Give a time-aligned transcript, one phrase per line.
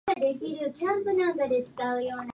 [0.05, 2.25] で ｗｆｒｔｔｊ